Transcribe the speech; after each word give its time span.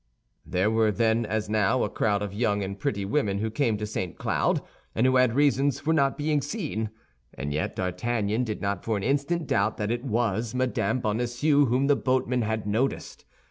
There 0.47 0.71
were 0.71 0.91
then, 0.91 1.27
as 1.27 1.47
now, 1.47 1.83
a 1.83 1.87
crowd 1.87 2.23
of 2.23 2.33
young 2.33 2.63
and 2.63 2.79
pretty 2.79 3.05
women 3.05 3.37
who 3.37 3.51
came 3.51 3.77
to 3.77 3.85
St. 3.85 4.17
Cloud, 4.17 4.59
and 4.95 5.05
who 5.05 5.17
had 5.17 5.35
reasons 5.35 5.79
for 5.79 5.93
not 5.93 6.17
being 6.17 6.41
seen, 6.41 6.89
and 7.35 7.53
yet 7.53 7.75
D'Artagnan 7.75 8.43
did 8.43 8.63
not 8.63 8.83
for 8.83 8.97
an 8.97 9.03
instant 9.03 9.45
doubt 9.45 9.77
that 9.77 9.91
it 9.91 10.03
was 10.03 10.55
Mme. 10.55 11.01
Bonacieux 11.01 11.65
whom 11.65 11.85
the 11.85 11.95
boatman 11.95 12.41
had 12.41 12.65
noticed. 12.65 13.25